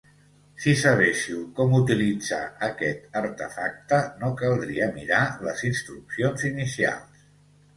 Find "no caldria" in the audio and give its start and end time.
4.23-4.89